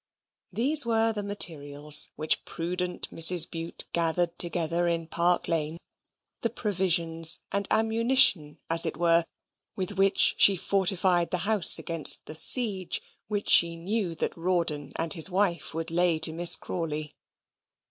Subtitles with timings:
[0.51, 3.47] These were the materials which prudent Mrs.
[3.47, 5.77] Bute gathered together in Park Lane,
[6.41, 9.23] the provisions and ammunition as it were
[9.75, 15.13] with which she fortified the house against the siege which she knew that Rawdon and
[15.13, 17.13] his wife would lay to Miss Crawley.